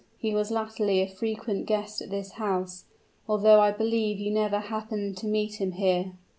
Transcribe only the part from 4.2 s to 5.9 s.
never happened to meet him